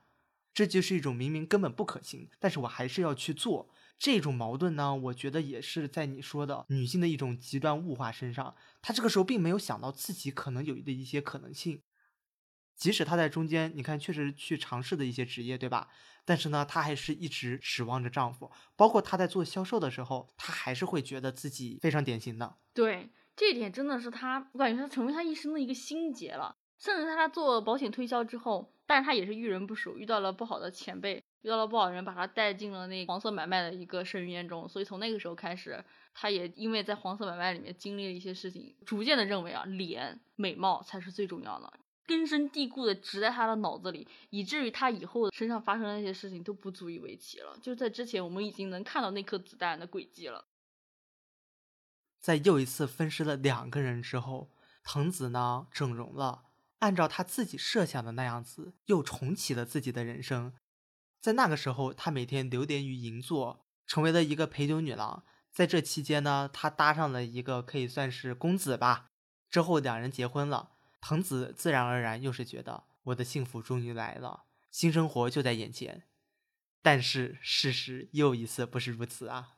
[0.54, 3.70] 这就是一种明明根本不可行，但是我还是要去做。
[4.00, 8.56] 这种矛盾呢，我觉得也是在你说的女性的一种极端物化身上。
[8.82, 11.82] 她这个时候并没有想到自己可能有的一些可能性，
[12.76, 15.88] 即使她在中间，你看确实去尝试的一些职业，对吧？
[16.26, 22.58] 但是呢，她还是一直指望着丈夫，包括她在做销售的时候，她还是会觉得自己非常典型的。
[22.74, 26.56] 对，这一点真的是她，我感觉她成为她一生的一个心结了。
[26.78, 34.68] 甚至她做保险推销之后，但是她也是遇人不淑，遇到了不好的前辈，遇到了不好的人，把她带进了那黄色买卖的一个深渊中。
[34.68, 35.82] 所以从那个时候开始，
[36.14, 41.72] 她也因为在黄色买卖里面经历了一些事情，逐渐的认为啊，脸美貌才是最重要的。
[42.06, 47.58] 根深蒂固的植在他的脑子里，以至于他以后身上发生的那些事情都不足以为奇了。
[47.62, 50.46] 就在之前，我们已经能看到那颗子弹的轨迹了。
[52.20, 54.52] 在又一次分尸了两个人之后，
[54.84, 56.46] 藤子呢整容了，
[56.80, 60.54] 按照他自己设想的那样子，又重启了自己的人生。
[61.22, 65.24] 在那个时候，他每天流连于银座，成为了一个陪酒女郎。
[65.52, 69.12] 在这期间呢，他搭上了一个可以算是公子吧。
[69.50, 70.75] 之后两人结婚了。
[71.08, 76.02] 藤子自然而然又是觉得我的幸福终于来了，新生活就在眼前。
[76.82, 79.50] 但是事实又一次不是如此啊！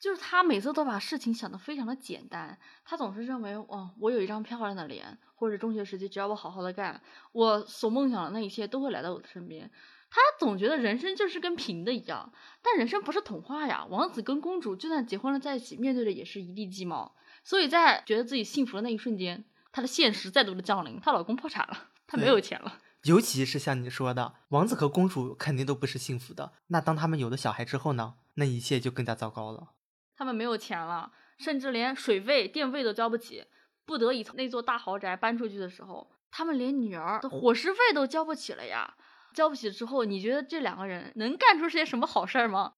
[0.00, 7.00] 就是他每次都把事情想得非常的简单，他总是认为，哦，我有一张漂亮的脸，或者中学时期只要我好好的干，
[7.30, 9.70] 我所梦想的那一切都会来到我的身边。
[10.10, 13.86] 他总觉得人生就是跟平的一样，但人生不是童话呀！
[13.88, 17.14] 王子跟公主就算结婚了在一起，面对的也是一地鸡毛。
[17.44, 19.44] 所以在觉得自己幸福的那一瞬间。
[19.72, 22.78] 她的现实再度的降临，她老公破产了，她没有钱了。
[23.04, 26.52] 尤其是像你说的，王子和公主肯定都不是幸福的。
[26.66, 28.16] 那当他们有了小孩之后呢？
[28.34, 29.72] 那一切就更加糟糕了。
[30.16, 33.46] 他们没有钱了，甚至连水费、电费都交不起，
[33.84, 38.94] 不得已从那座大豪宅搬出去的时候，他们连女儿的伙食费都交不起了呀！
[39.34, 42.74] 交不起之后，你觉得这两个人能干出些什么好事儿吗？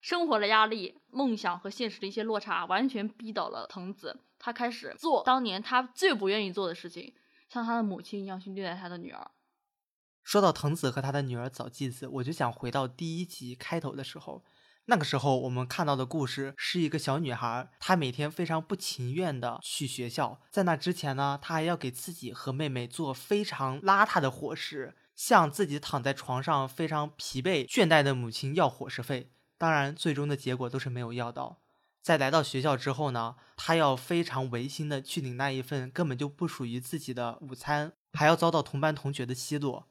[0.00, 4.20] 生活的压力、梦想和现实的一些落差，完全逼倒了藤子。
[4.38, 7.14] 他开始做当年他最不愿意做的事情，
[7.48, 9.30] 像他的母亲一样去虐待他的女儿。
[10.22, 14.44] 说到藤子和他的女儿早纪子，我就想回到第一集开头的时候。
[14.86, 20.40] 那个时候我们看到的故事是一个小女孩，她每天非常不情愿的去学校。
[20.50, 29.30] 在那之前呢，她还要给自己和妹妹做非常邋遢的伙食，向自己躺在床上非常疲惫倦怠的母亲要伙食费。
[29.60, 31.58] 当然，最终的结果都是没有要到。
[32.00, 39.86] 在来到学校之后呢，她要非常违心的去领那一份根本就不属于自己的午餐，还要遭到同班同学的奚落。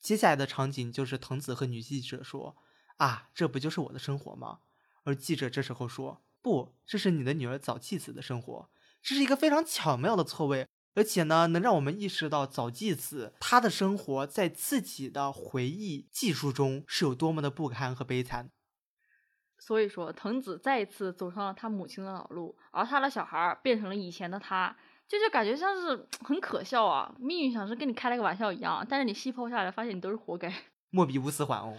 [0.00, 2.56] 接下来的场景就是藤子和女记者说
[2.98, 4.58] ：“啊，这不就是我的生活吗？”
[5.04, 8.68] 而记者这时候说：“不，这是你的女儿早纪子的生活。”
[9.00, 18.50] 这是一个非常巧妙的错位，而且呢，能让我们意识到早纪子她的生活在自己的回忆记述中是有多么的不堪和悲惨。
[19.60, 24.74] 所以说，藤子再一次走上了他母亲的老路，而他的小孩变成了以前的他。
[25.06, 27.12] 这就感觉像是很可笑啊！
[27.18, 30.52] 命运像是跟你开了个玩笑一样，但是你细剖下来，发现你都是活该。
[30.90, 31.76] 莫比乌斯环哦。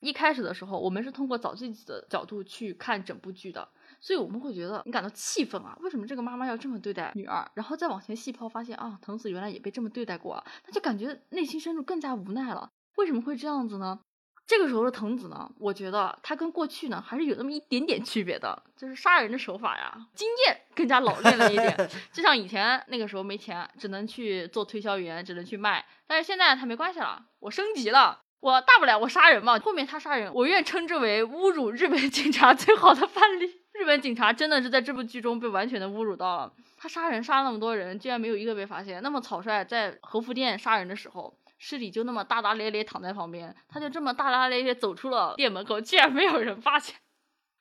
[0.00, 3.66] 一开始的时候，我们是通过找自己的角度去看整部剧的，
[3.98, 5.76] 所以我们会觉得你感到气愤啊！
[5.80, 7.50] 为什么这个妈妈要这么对待女儿？
[7.54, 12.70] 然后再往前细剖，发现啊，藤子原来也被这么对待过啊，那就感觉内心深处更加无奈了。
[12.96, 14.00] 为什么会这样子呢？
[14.50, 21.90] 这个时候的藤子呢，我觉得他跟过去呢还是有那么一点点区别的，就是杀人的手法呀，经验更加老练了一点。
[22.12, 25.86] 就像以前那个时候没钱，只能去做推销员，只能去卖。
[26.04, 29.56] 但是现在他没关系了，我升级了，我大不了我杀人嘛。
[29.60, 33.60] 后面他杀人，我愿称之为侮辱日本警察最好的范例。
[33.74, 36.52] 日本警察真的是在这部剧中被完全的侮辱到了。
[36.76, 39.00] 他杀人杀了那么多人，居然没有一个被发现。
[39.00, 41.32] 那么草率在和服店杀人的时候。
[41.60, 46.96] 尸体就那么大大咧咧躺在旁边，他就这么大大咧咧走出了店门口，居然没有人发现。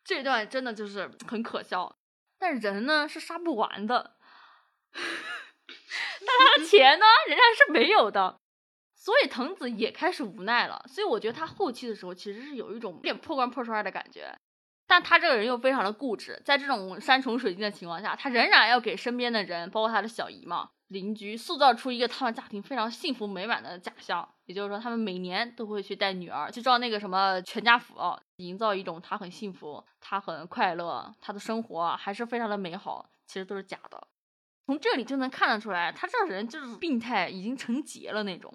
[0.06, 1.98] 这段真的就是很可笑。
[2.40, 4.16] 但人呢是杀不完的，
[4.94, 5.02] 但
[6.40, 8.40] 他的钱呢仍然是没有的，
[8.96, 10.82] 所以藤子也开始无奈了。
[10.88, 14.34] 所以我觉得他后期的时候其实是有一种有点破罐破摔的感觉，
[14.88, 20.70] 但他这个人又非常的固执，在这种山穷水尽的情况下，他仍然要给身边的人，包括他的小姨嘛。
[20.90, 27.96] 邻居塑造出一个他们家庭非常幸福美满的假象，也就是说，他们每年都会去带女儿去照那个什么全家福，
[28.36, 33.10] 营造一种他很幸福、他很快乐、他的生活还是非常的美好。
[33.28, 34.08] 其实都是假的。
[34.66, 38.52] 从这里就能看得出来，他这个人就是病态已经成结了那种。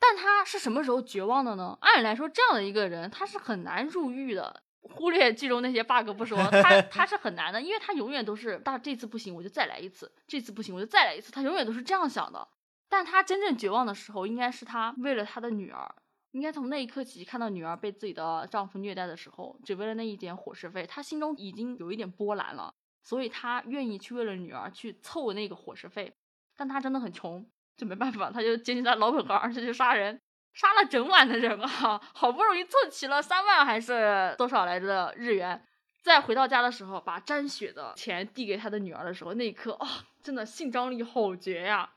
[0.00, 1.78] 但他是什么时候绝望的呢？
[1.80, 4.64] 按理来说，这样的一个人他是很难入狱的。
[4.80, 12.48] 忽略剧中那些 bug 不说，他他是很难的，因为他永远都是，但这次不行我就再来一次，这次不行我就再来一次，他永远都是这样想的。
[12.88, 15.94] 但他真正绝望的时候，应该是他为了他的女儿，
[16.30, 22.72] 应该从那一刻起看到女儿被自己的丈夫虐待的时候，只为了那一点伙食费，他心中已经有一点波澜了，
[23.04, 26.14] 所以他愿意去为了女儿去凑那个伙食费，
[26.56, 30.18] 但他真的很穷，就没办法，他就坚持他老本行，而且去杀人。
[30.58, 35.64] 杀了整晚的人啊，好不容易凑齐了三万还是多少来着日元，
[36.02, 39.86] 再回到家的时候，把沾血的钱递给他的女儿的时候，那一刻啊，
[40.20, 41.88] 真的性张力好绝呀！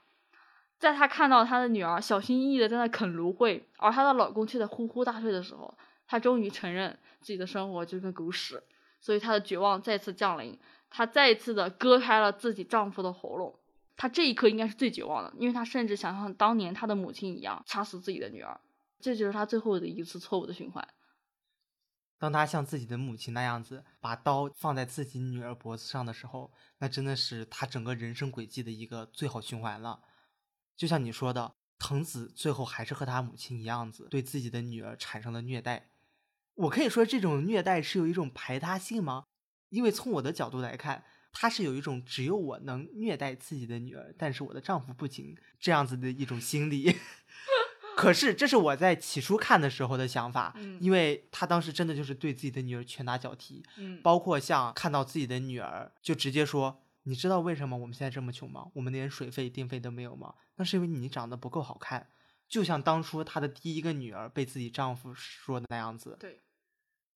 [0.78, 8.62] 在他看到他的女儿小心翼翼的在那啃芦荟，而她的老公却在呼呼大睡的时候，她终于承认自己的生活就跟狗屎，
[9.00, 10.56] 所以她的绝望再次降临，
[10.91, 13.56] 她再一次的割开了自己丈夫的喉咙。
[13.97, 18.60] 他这一刻应该是最绝望的，因为他甚至想像当年他的母亲一样掐死自己的女儿，
[18.99, 20.88] 这就是他最后的一次错误的循环。
[22.17, 30.01] 当他像自己的母亲那样子把刀放在自己女儿脖子上的时候，那真的是他整个人生轨迹的一个最好循环了。
[30.75, 35.89] 就像你说的，藤子最后还是和他母亲一样子，对自己的女儿产生了虐待。
[36.56, 39.25] 我可以说这种虐待是有一种排他性吗？
[39.69, 41.04] 因为从我的角度来看。
[41.31, 46.95] 他是有一种只有我能虐待自己的女儿，但是我的丈夫不行这样子的一种心理。
[47.97, 53.63] 可是这是我在起初看的时候的想法，因为她当时真的就是对自己的女儿拳打脚踢，
[54.01, 58.67] 包括像看到自己的女儿就直接说：“你知道为什么我们现在这么穷吗？
[58.73, 60.33] 我们连水费电费都没有吗？
[60.55, 62.09] 那是因为你长得不够好看。”
[62.49, 66.17] 就像当初她的第一个女儿被自己丈夫说的那样子。
[66.19, 66.41] 对。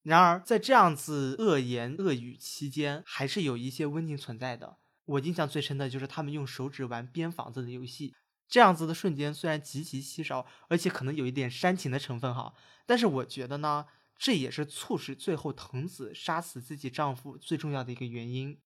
[0.05, 4.77] 然而，在这样子恶言恶语期间，还是有一些温情存在的。
[5.05, 8.13] 我印象最深的就是他们用手指玩编房子的游戏，
[8.47, 12.53] 这样子的瞬间虽然极其稀少，而且可能有一点煽情的成分哈，
[12.85, 13.87] 但是我觉得呢，
[14.19, 18.59] 这也是促使最后藤子杀死自己丈夫最重要的一个原因。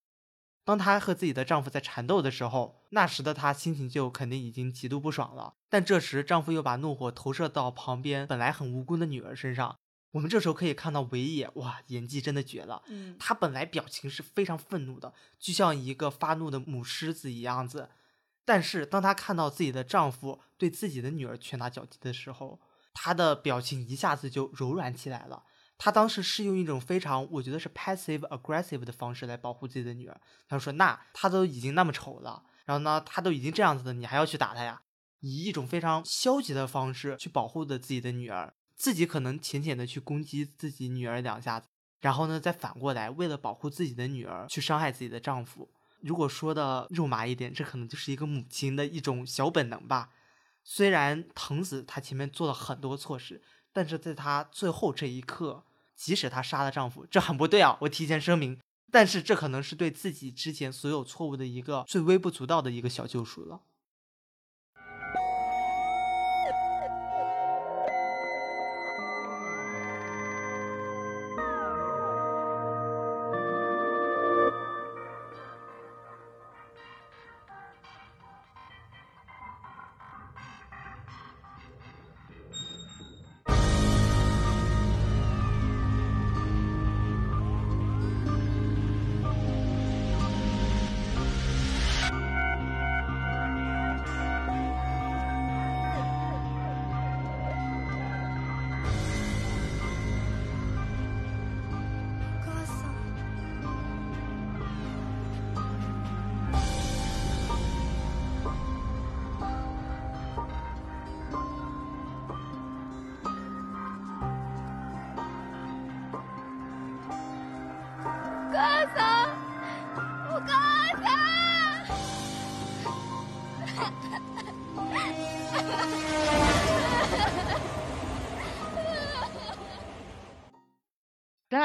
[0.65, 5.53] 当她和自己的丈夫在缠斗的时候，那时的她心情就肯定已经极度不爽了。
[5.69, 9.77] 但这时丈夫又把怒火投射到旁边本来很无辜的女儿身上。
[10.11, 12.81] 我们这时候可以看到维也，哇，演技真的绝了。
[12.87, 17.89] 嗯，她本来表情是非常愤怒的，就像一个发怒的母狮子一样子。
[18.43, 22.59] 但是当她看到自己的丈夫对自己的女儿拳打脚踢的时候，
[22.93, 25.43] 她的表情一下子就柔软起来了。
[25.77, 30.19] 她当时是用一种非常，我觉得是 passive aggressive 的方式来保护自己的女儿。
[30.47, 34.81] 她说：“那她都已经那么丑了，然后呢，她都已经这样子了，你还要去打她呀？”
[35.21, 38.55] 以一种非常消极的方式去保护的自己的女儿。
[38.79, 41.67] 自己可能浅浅的去攻击自己女儿两下子，
[41.99, 45.69] 然后呢，再反过来为了保护自己的女儿去伤害自己的丈夫。
[45.99, 50.11] 如果说的肉麻一点，这可能就是一个母亲的一种小本能吧。
[50.63, 53.41] 虽然藤子她前面做了很多错事，
[53.73, 55.65] 但是在她最后这一刻，
[55.97, 57.77] 即使她杀了丈夫，这很不对啊！
[57.81, 58.57] 我提前声明，
[58.89, 63.59] 但是这可能是对自己之前所有错误的一个最微不足道的一个小救赎了。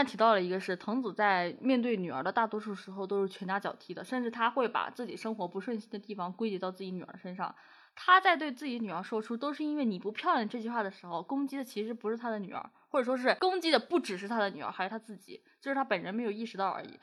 [0.04, 7.54] 提到了一个是藤子在面对女儿的大多数时候都是拳打脚踢的，甚至他会把自己生活不顺心的地方归结到自己女儿身上。
[7.96, 16.98] 他在对自己女儿说出“都是因为你不漂亮”这句话的时候，攻击的其实不是他的女儿，或者说是攻击的不只是他的女儿，还是他自己，就是他本人没有意识到而已。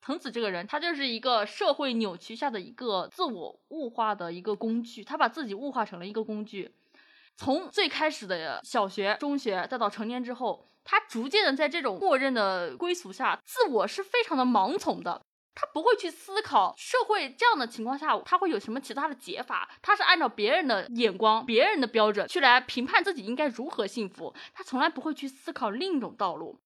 [0.00, 6.72] 藤子这个人，他就是一个社会扭曲下的一个自我物化的一个工具，他把自己物化成了一个工具。
[7.36, 10.66] 从最开始的小学、中学，再到成年之后。
[10.88, 15.20] 他逐渐的在这种默认的归属下，自我是非常的盲从的。
[15.52, 19.68] 他不会去思考社会这样的情况下，他会有什么其他的解法。
[19.82, 24.32] 他是按照别人的眼光、别人的标准去来评判自己应该如何幸福。
[24.54, 26.56] 他从来不会去思考另一种道路。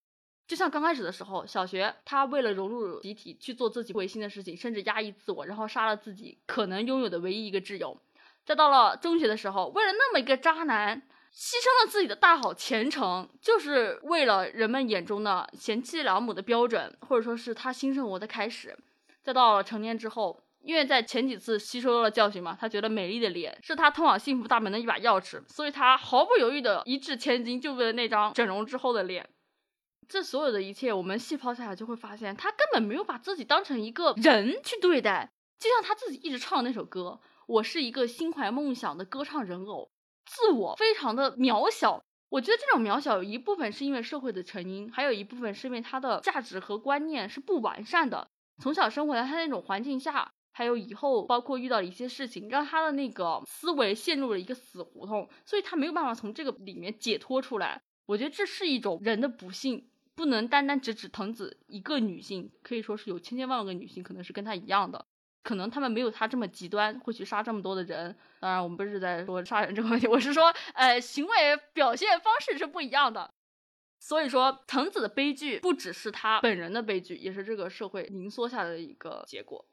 [0.46, 7.96] 就像刚开始的时候，小学他为了融入集体去做自己违心的事情，甚至压抑自我，然后杀了自己可能拥有的唯一一个挚友。
[8.51, 11.01] 再到了中学的时候，为了那么一个渣男。
[11.33, 18.77] 牺牲了自己的大好前程，就是为了人们眼中的贤妻良母的标准，或者说是他新生活的开始。
[19.23, 29.31] 再到了成年之后，因为在前几次吸收了教训嘛，他觉得美丽的脸是他通往幸福大门的一把钥匙，所以他毫不犹豫的一掷千金，就为了那张整容之后的脸。
[30.09, 39.91] 这所有的一切，我们细抛下来就会发现，他根本没有把自己当成一个人去对待，就像他自己一直唱的那首歌：“我是一个心怀梦想的歌唱人偶。”
[40.25, 48.29] 自我非常的渺小，我觉得这种渺小有一部分是因为社会的成因，还有一部分是因为他的价值和观念是不完善的。
[48.63, 57.83] 从小生活在他那种环境下，还有以后包括遇到一些事情，让他的那个思维陷入了一个死胡同，所以他没有办法从这个里面解脱出来。
[58.07, 65.07] 我觉得这是一种人的不幸，不能单单只指藤子一个女性，可以说是有千千万万个女性可能是跟她一样的。
[65.43, 68.17] 可能他们没有他这么极端，会去杀这么多的人。
[68.41, 73.33] 当然，我们不是在说杀人这个问题，我是说，呃，行为表现方式是不一样的。
[73.99, 79.67] 所以说，藤子的悲剧不只是他本人的悲剧，也是这个社会凝缩下来的一个结果。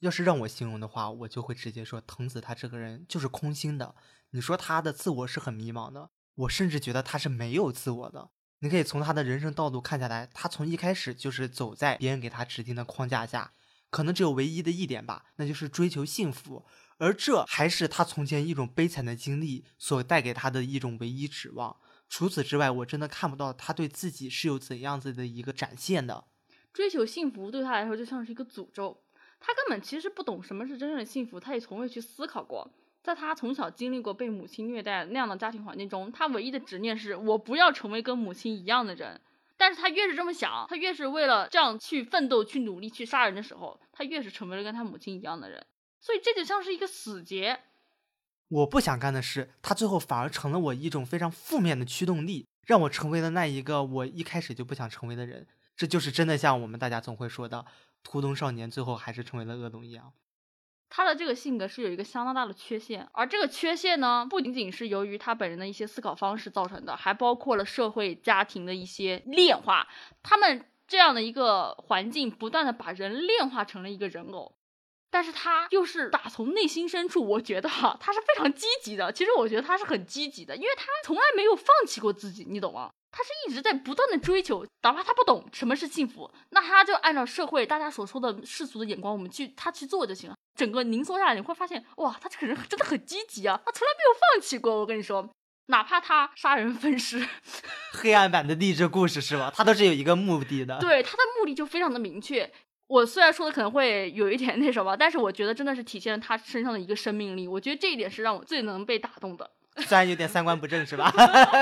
[0.00, 3.94] 要是让我形容的话，我就会直接说，藤子他这个人就是空心的。
[4.30, 8.30] 你说他的自我是很迷茫的，我甚至觉得他是没有自我的。
[8.60, 13.52] 你可以从他的人生道路看下来，他从一开始就是走在别人给他指定的框架下。
[13.90, 16.64] 可能只有唯一的一点吧，那就是追求幸福，
[16.98, 21.76] 而这还是他从前一种悲惨的经历所带给他的一种唯一指望。
[22.08, 26.24] 除此之外，我真的看不到他对自己是有怎样子的一个展现的。
[26.72, 29.02] 追求幸福对他来说就像是一个诅咒，
[29.40, 32.70] 他根本其实不懂什么是真正的幸福，他也从未去思考过。
[33.02, 39.20] 在他从小经历过被母亲虐待那样的家庭环境中，他唯一的执念是我不要成为跟母亲一样的人。
[39.58, 45.66] 但是他越是这么想，他越是为了这样去奋斗、去努力、去杀人的时候，他越是成为了跟他母亲一样的人。
[46.00, 47.58] 所以这就像是一个死结。
[48.48, 55.46] 我不想干的事，他最后反而成了我一种非常负面的驱动力，让我成为了那一个我一开始就不想成为的人。
[55.76, 57.66] 这就是真的像我们大家总会说的，
[58.02, 60.12] 图东少年最后还是成为了恶龙一样。
[60.90, 69.86] 他的这个性格是有一个相当大的缺陷，而这个缺陷呢，不仅仅是由于他本人的一些思考方式造成的，还包括了社会家庭的一些炼化。
[70.22, 74.56] 他们这样的一个环境，不断的把人炼化成了一个人偶，
[75.10, 79.12] 但是他又是打从内心深处，我觉得哈，他是非常积极的。
[79.12, 82.90] 其实我觉得他是很积极的，因为他从来没有放弃过自己，你懂吗？
[83.18, 90.36] 他是一直在不断的追求，哪怕他不懂什么是幸福，那他就按照社会大家所说的世俗的眼光，我们去他去做就行了。
[90.54, 94.78] 整个凝缩下来，你会发现，哇，他这个人真的很积极啊，他从来没有放弃过。
[94.78, 95.28] 我跟你说，
[95.66, 97.26] 哪怕他杀人分尸，
[97.92, 99.52] 黑暗版的励志故事是吧？
[99.52, 100.78] 他都是有一个目的的。
[100.78, 102.48] 对，他的目的就非常的明确。
[102.86, 107.48] 我虽然说的可能会有一点那什么，但是我觉得真的是体现了他身上的一个生命力。
[107.48, 109.50] 我觉得这一点是让我最能被打动的。
[109.86, 111.12] 虽然有点三观不正，是吧？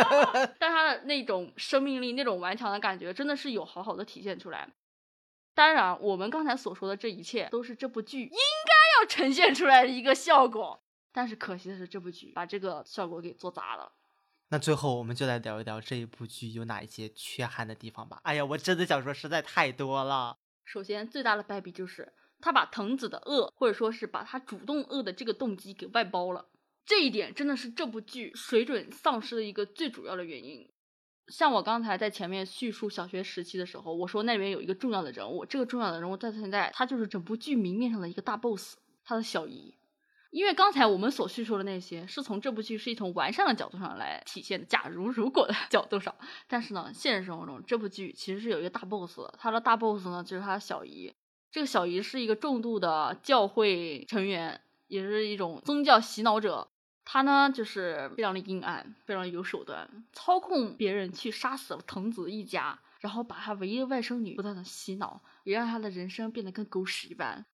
[0.59, 4.69] 但他的那种生命力、那种顽强的感觉，真的是有好好的体现出来。
[5.55, 10.83] 当然，我们刚才所说的这一切，都是这部剧应该要呈现出来的一个效果。
[11.13, 13.93] 但是可惜的是，这部剧把这个效果给做砸了。
[14.49, 18.21] 那最后，我们就来聊一聊这一部剧有哪一些缺憾的地方吧。
[18.23, 20.37] 哎呀，我真的想说，实在太多了。
[20.65, 26.47] 首先，最大的败笔就是他把藤子的恶，或者说是把他主动恶的这个动机给外包了。
[26.87, 30.69] 这一点真的是这部剧水准丧失的一个最主要的原因。
[31.27, 39.75] 像我刚才在前面叙述小学时期的时候，我说那里面有一个重要的人物，这个重要的人物在现在他就是整部剧明面上的一个大 boss，他的小姨。
[40.31, 46.15] 因为刚才我们所叙述的那些是从这部剧是一从完善的角度上来体现的，假如如果的 角度上，
[46.47, 51.13] 但是呢，现实生活中这部剧其实是有一个大 boss，他的大 boss 呢就是他的小姨。
[51.51, 56.69] 这个小姨是一个重度的教会成员，也是一种宗教洗脑者。
[57.09, 67.47] 他呢，就是非常的阴暗，非常有手段，操控别人去杀死了藤子一家，然后把他唯一的外甥女不断的洗脑，也让他的人生变得跟狗屎一般。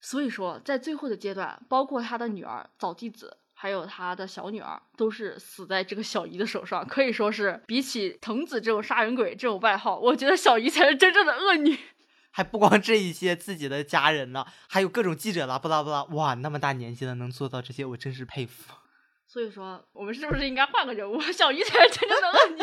[0.00, 6.86] 所以说，在最后的阶段，包括他的女儿早纪子，还有他的小女儿，都是死在这个小姨的手上。
[6.86, 11.78] 可以说是比起藤子这种杀人鬼这种外号，我觉得小姨才是真正的恶女。
[12.32, 18.72] 还不光这一些自己的家人呢，还有各种记者啦，不拉不拉，哇，那么大年纪了能做到这些，我真是佩服。
[19.36, 21.20] 所以说，我们是不是应该换个人物？
[21.30, 22.62] 小鱼才是真正的恶女。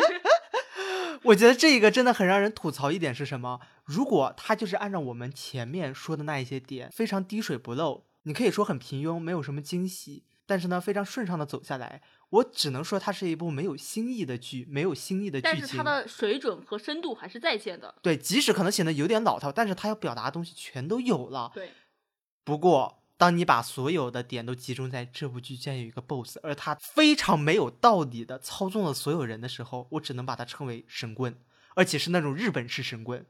[1.22, 3.60] 我觉得这一个真的很让人吐槽一点是什么？
[3.84, 12.02] 如果他就是按照我们前面说的那一些点，非常滴水不漏，你可以说很平庸，没有什么惊喜，但是呢，非常顺畅的走下来。
[12.30, 15.60] 我只能说，它是一部没有新意的剧，没有新意的剧情。
[15.60, 17.94] 但是它的水准和深度还是在线的。
[18.02, 21.52] 对，即使可能显得有点老套，但是它要表达的东西全都有了。
[21.54, 21.70] 对。
[22.42, 23.03] 不过。
[23.16, 31.36] 当你把所有的点都集中在这部剧，竟然有一个 BOSS，而他非常没有道理的操纵了所有人的时候，我只能把它称为神棍，
[31.74, 33.24] 而且是那种日本式神棍。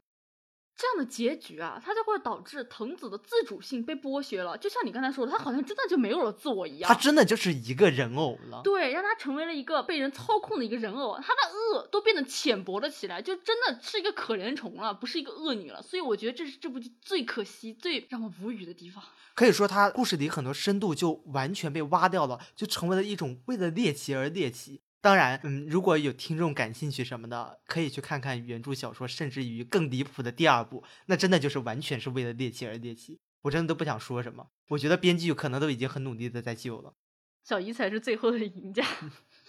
[0.77, 4.59] 这样的结局啊，它就会导致藤子的自主性被剥削了。
[4.59, 6.89] 就像你刚才说的，他好像真的就没有了自我一样。
[6.89, 8.61] 他真的就是一个人偶了。
[8.65, 15.81] 对，让他成为了一个被人操控的一个人偶，他的恶都变得浅薄了起来，就真的是一个可怜虫了，不是一个恶女了。
[15.81, 19.03] 所以我觉得这是这部剧最可惜、最让我无语的地方。
[19.35, 24.81] 可以说，他故事里很多深度就完全被挖掉了，就成为了一种为了猎奇而猎奇。
[25.05, 33.21] 当然，嗯，如果有听众感兴趣什么的，可以去看看原著小说，甚至于更离谱的第二部，那真的就是完全是为了猎奇而猎奇。
[33.43, 36.95] 我真的都不想说什么，我觉得编剧可能都已经很努力的在救了。
[37.43, 38.83] 小姨才是最后的赢家，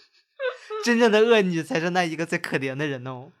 [0.84, 3.32] 真正的恶女才是那一个最可怜的人哦。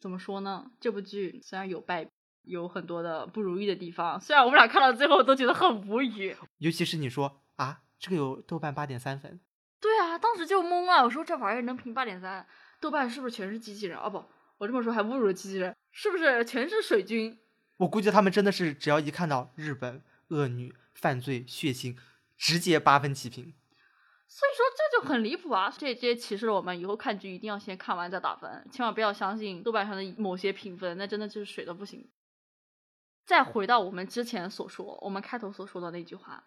[0.00, 0.70] 怎么说呢？
[0.78, 2.08] 这部剧虽然有败，
[2.42, 9.40] 有很多的不如意的地方，虽然我们俩看到最后都觉得很无语，尤其是你说啊，这个有豆瓣八点三分。
[9.80, 11.04] 对啊，当时就懵了。
[11.04, 12.46] 我说这玩意儿能评八点三，
[12.80, 13.96] 豆瓣是不是全是机器人？
[13.98, 14.24] 哦不，
[14.58, 17.38] 我这么说还侮辱了机器人，是不是全是水军？
[17.76, 21.96] 我估计他们真的是只要一看到日本恶女犯罪血腥，
[22.36, 23.54] 直接八分起评。
[24.26, 25.72] 所以说这就很离谱啊！
[25.78, 32.10] 这这启示了我们以后看剧一定要先看完再打分，千万不要相信豆瓣上的某些评分，那真的就是水的不行。
[33.24, 36.44] 再回到我们之前所说，我们开头所说的那句话。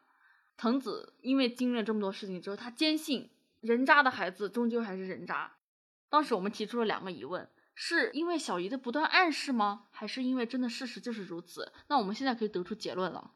[0.61, 3.31] 藤子因为经历了这么多事情之后，他坚信
[3.61, 5.55] 人渣的孩子终究还是人渣。
[6.07, 9.87] 当时我们提出了两个疑问：是因为小姨的不断暗示吗？
[9.89, 11.73] 还是因为真的事实就是如此？
[11.87, 13.31] 那我们现在可以得出结论了，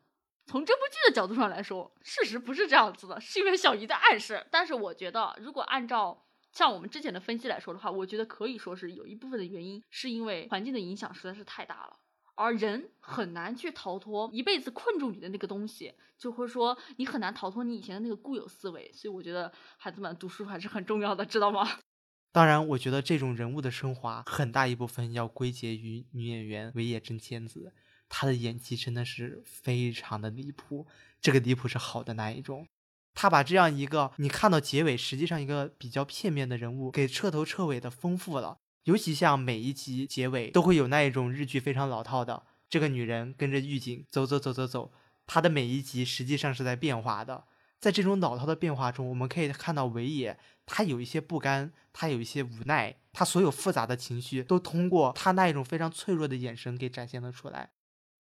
[0.46, 4.46] 从这部剧的角度上来说，事实不是这样子的，是因为小姨的暗示。
[4.52, 11.98] 但是我觉得，如果按照像我们之前的分析来说的话，我觉得可以说是有一部分的原因是因为环境的影响实在是太大了，
[12.36, 18.92] 而人很难去逃脱一辈子困住你的那个东西，就会说你很难逃脱你以前的那个固有思维。
[18.94, 21.80] 所以我觉得孩子们读书还是很重要的，知道吗？
[22.32, 27.74] 当然，我觉得这种人物的升华很大一部分要归结于女演员尾野真千子。
[28.10, 30.86] 她的演技真的是非常的离谱，
[31.22, 32.68] 这个离谱是好的那一种。
[33.14, 38.58] 她把这样一个你看到结尾，实际上一个比较片面的人物，给彻头彻尾的丰富了。
[38.86, 44.92] 尤其像每一集结尾都会有那一种日剧非常老套的，这个女人跟着狱警走走走走走，
[45.26, 47.46] 她的每一集实际上是在变化的。
[47.80, 57.72] 在这种老套的变化中，我们可以看到尾野，他有一些不甘，他有一些无奈，他所有复杂的情绪都通过他那一种非常脆弱的眼神给展现了出来。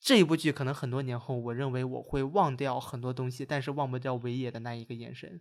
[0.00, 5.40] 这一部剧可能很多年后，我认为我会忘掉很多东西，但是忘不掉尾野的那一个眼神。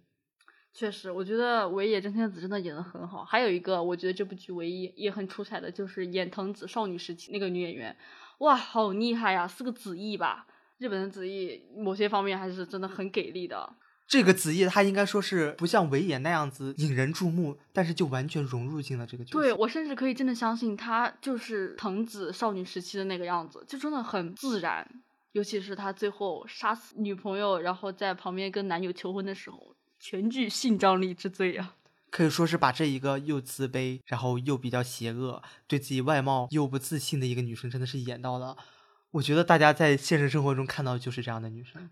[0.74, 3.24] 确实，我觉得尾野真千子真的演的很好。
[3.24, 7.96] 还有一个，我觉得这部剧唯一也很出彩的，就是演藤子少女时期那个女演员，
[8.40, 10.48] 哇，好厉害呀，是个子艺吧？
[10.80, 13.72] 日本的子艺某些方面还是真的很给力的。
[14.08, 19.40] 这个子夜，他应该说是不像尾野那样子引人注目，但是就完全融入进了这个角色。
[19.40, 24.86] 对我甚至可以真的相信他就是藤子少女时期的那个样子，就真的很自然。
[25.32, 31.78] 尤其是他最后杀死女朋友，然后在旁边跟男友求婚的时候，全剧性张力之最啊！
[32.12, 38.58] 可以说是把这一个又自卑，然后又比较邪恶，对自己外貌又不自信的一个女生，真的是演到了。
[39.12, 41.90] 我觉得大家在现实生活中看到就是这样的女生。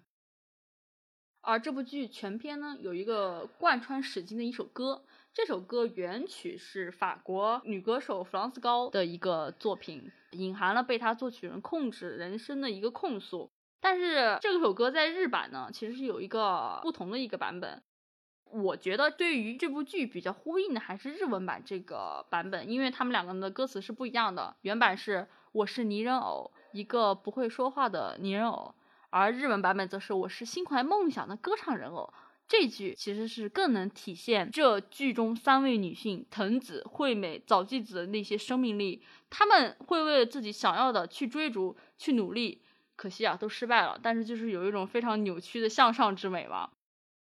[1.40, 13.50] 而这部剧全篇呢，有一个贯穿史经的一首歌，这首歌原曲是法国女歌手弗朗斯高的一个作品，隐含了被她作曲人控制人生的一个控诉。
[13.80, 17.82] 但是这首歌在日版呢，其实是有一个不同的一个版本。
[18.52, 24.56] 我觉得对于这部剧比较呼应的还是日文版这个版本，因为他们两个人的歌词是不一样的。
[24.62, 28.76] 原版是我是泥人偶，一个不会说话的泥人偶。
[29.10, 32.14] 而日文版本则是“我是心怀梦想的歌唱人偶”，
[32.48, 39.04] 这句其实是更能体现这剧中三位女性藤子、惠美、早纪子的那些生命力。
[39.30, 42.62] 她们会为了自己想要的去追逐、去努力，
[42.96, 44.00] 可惜啊，都失败了。
[44.02, 46.72] 但是就是有一种非常扭曲的向上之美吧。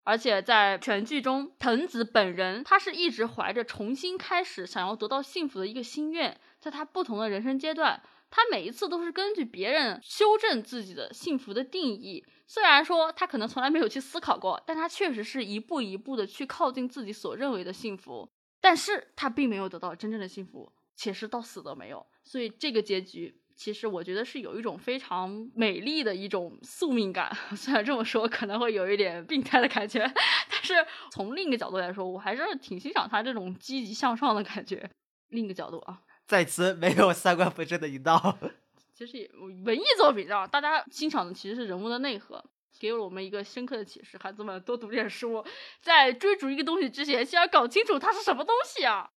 [0.04, 8.02] 而且在全剧中，藤子本人她是一直怀着重新开始、想要得到幸福的一个心愿，在她不同的人生阶段。
[8.36, 18.28] 他每一次都是根据别人修正自己的幸福的定义，虽然说他可能从来没有去思考过，但他确实是一步一步的去靠近自己所认为的幸福，
[18.60, 22.04] 但是他并没有得到真正的幸福，且是到死都没有。
[22.24, 27.36] 所以这个结局，其实我觉得是有一种非常美丽的一种宿命感。
[27.56, 30.00] 虽然这么说可能会有一点病态的感觉，
[30.50, 30.74] 但是
[31.12, 34.90] 从另一个角度来说，我还是挺欣赏他这种积极向上的感觉。
[35.30, 36.02] 另一个角度啊。
[36.26, 38.38] 在此没有三观不正的引导。
[38.94, 39.30] 其实也
[39.66, 42.44] 文艺作品啊，大家欣赏的其实是人物的内核，
[42.80, 45.44] 给了我们一个深刻的启示：孩子们多读点书，
[45.82, 49.10] 在追逐一个东西之前，先要搞清楚它是什么东西啊。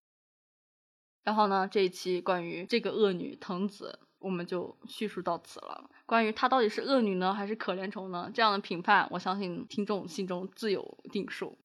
[1.24, 5.88] 然后呢，这一期关于这个恶女藤子，我们就叙述到此了。
[6.04, 8.28] 关于她到底是恶女呢，还是可怜虫呢？
[8.34, 11.56] 这样的评判，我相信听众心中自有定数。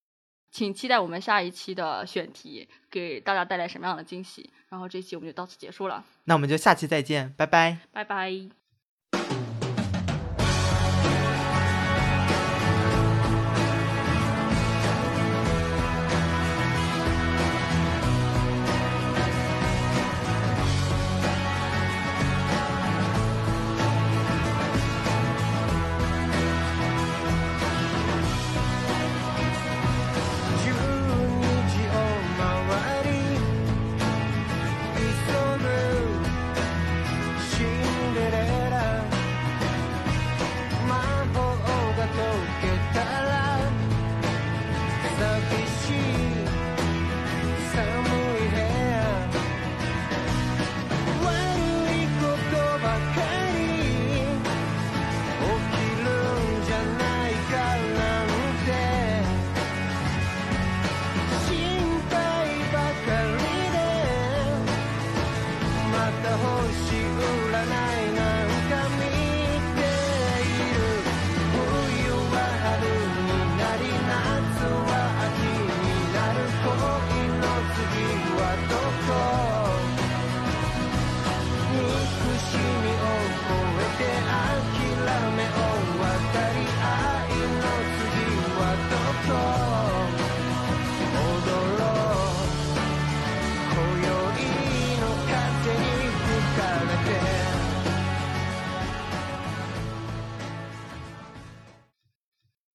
[0.52, 4.50] 请期待我们下一期的选题给大家带来什么样的惊喜。
[4.70, 8.61] 然后这期我们就到此结束了，那我们就下期再见，拜拜，拜拜。